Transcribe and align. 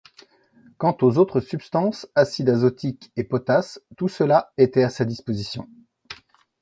Quant 0.79 0.97
aux 1.03 1.19
autres 1.19 1.41
substances, 1.41 2.07
acide 2.15 2.49
azotique 2.49 3.11
et 3.17 3.23
potasse, 3.23 3.79
tout 3.97 4.07
cela 4.07 4.51
était 4.57 4.81
à 4.83 4.89
sa 4.89 5.05
disposition. 5.05 5.69